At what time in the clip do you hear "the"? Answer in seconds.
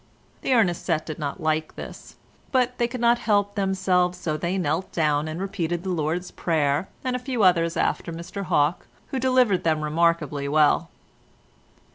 0.41-0.55, 5.83-5.91